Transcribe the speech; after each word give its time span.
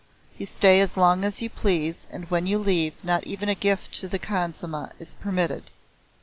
You 0.39 0.47
stay 0.47 0.79
as 0.81 0.97
long 0.97 1.23
as 1.23 1.43
you 1.43 1.49
please 1.51 2.07
and 2.09 2.25
when 2.31 2.47
you 2.47 2.57
leave 2.57 2.93
not 3.03 3.23
even 3.25 3.49
a 3.49 3.53
gift 3.53 3.93
to 3.99 4.07
the 4.07 4.17
khansamah 4.17 4.93
is 4.97 5.13
permitted. 5.13 5.69